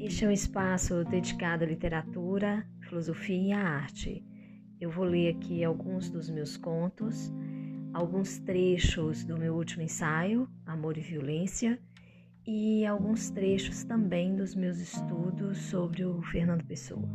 Este 0.00 0.24
é 0.24 0.28
um 0.28 0.32
espaço 0.32 1.04
dedicado 1.04 1.62
à 1.62 1.66
literatura, 1.66 2.66
filosofia 2.80 3.36
e 3.36 3.52
à 3.52 3.60
arte. 3.60 4.24
Eu 4.80 4.90
vou 4.90 5.04
ler 5.04 5.36
aqui 5.36 5.62
alguns 5.62 6.08
dos 6.08 6.30
meus 6.30 6.56
contos, 6.56 7.30
alguns 7.92 8.38
trechos 8.38 9.24
do 9.24 9.36
meu 9.36 9.54
último 9.54 9.82
ensaio, 9.82 10.48
Amor 10.64 10.96
e 10.96 11.02
Violência, 11.02 11.78
e 12.46 12.86
alguns 12.86 13.28
trechos 13.28 13.84
também 13.84 14.34
dos 14.34 14.54
meus 14.54 14.78
estudos 14.78 15.58
sobre 15.58 16.02
o 16.06 16.22
Fernando 16.22 16.64
Pessoa. 16.64 17.06